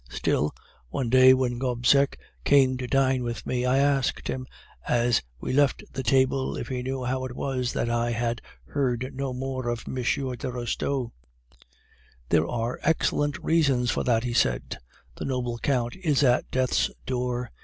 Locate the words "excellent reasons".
12.81-13.91